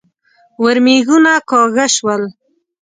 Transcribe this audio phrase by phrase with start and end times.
[0.63, 2.23] ورمېږونه کاږه شول.